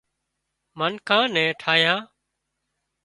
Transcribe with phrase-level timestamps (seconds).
[0.77, 2.01] منکان نين ٺاهيان